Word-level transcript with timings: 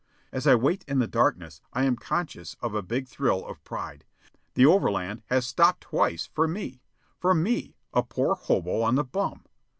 As 0.31 0.47
I 0.47 0.55
wait 0.55 0.83
in 0.87 0.97
the 0.97 1.05
darkness 1.05 1.61
I 1.73 1.83
am 1.83 1.95
conscious 1.95 2.55
of 2.59 2.73
a 2.73 2.81
big 2.81 3.07
thrill 3.07 3.45
of 3.45 3.63
pride. 3.63 4.03
The 4.55 4.65
overland 4.65 5.21
has 5.27 5.45
stopped 5.45 5.81
twice 5.81 6.25
for 6.25 6.47
me 6.47 6.81
for 7.19 7.35
me, 7.35 7.75
a 7.93 8.01
poor 8.01 8.33
hobo 8.33 8.81
on 8.81 8.95
the 8.95 9.03
bum. 9.03 9.43